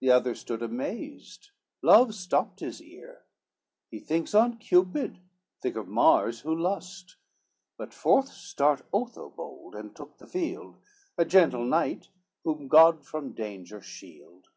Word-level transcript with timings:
The 0.00 0.10
other 0.10 0.34
stood 0.34 0.60
amazed, 0.60 1.50
love 1.80 2.16
stopped 2.16 2.58
his 2.58 2.82
ear, 2.82 3.22
He 3.92 4.00
thinks 4.00 4.34
on 4.34 4.58
Cupid, 4.58 5.20
think 5.62 5.76
of 5.76 5.86
Mars 5.86 6.40
who 6.40 6.52
lust; 6.52 7.14
But 7.76 7.94
forth 7.94 8.28
stert 8.32 8.82
Otho 8.92 9.30
bold, 9.30 9.76
and 9.76 9.94
took 9.94 10.18
the 10.18 10.26
field, 10.26 10.78
A 11.16 11.24
gentle 11.24 11.64
knight 11.64 12.08
whom 12.42 12.66
God 12.66 13.06
from 13.06 13.34
danger 13.34 13.80
shield. 13.80 14.48